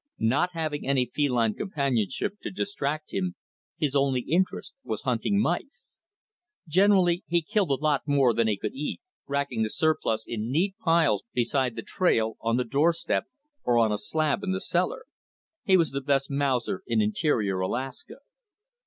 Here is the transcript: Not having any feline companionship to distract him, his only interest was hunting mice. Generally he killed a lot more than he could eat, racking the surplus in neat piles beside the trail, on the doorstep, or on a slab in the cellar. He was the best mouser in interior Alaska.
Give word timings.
Not 0.17 0.53
having 0.53 0.87
any 0.87 1.05
feline 1.13 1.53
companionship 1.53 2.39
to 2.41 2.49
distract 2.49 3.13
him, 3.13 3.35
his 3.77 3.95
only 3.95 4.21
interest 4.21 4.73
was 4.83 5.03
hunting 5.03 5.39
mice. 5.39 5.99
Generally 6.67 7.23
he 7.27 7.43
killed 7.43 7.69
a 7.69 7.75
lot 7.75 8.01
more 8.07 8.33
than 8.33 8.47
he 8.47 8.57
could 8.57 8.73
eat, 8.73 8.99
racking 9.27 9.61
the 9.61 9.69
surplus 9.69 10.23
in 10.25 10.51
neat 10.51 10.73
piles 10.83 11.23
beside 11.33 11.75
the 11.75 11.83
trail, 11.83 12.35
on 12.41 12.57
the 12.57 12.65
doorstep, 12.65 13.25
or 13.63 13.77
on 13.77 13.91
a 13.91 13.99
slab 13.99 14.41
in 14.41 14.53
the 14.53 14.59
cellar. 14.61 15.05
He 15.65 15.77
was 15.77 15.91
the 15.91 16.01
best 16.01 16.31
mouser 16.31 16.81
in 16.87 16.99
interior 16.99 17.59
Alaska. 17.59 18.15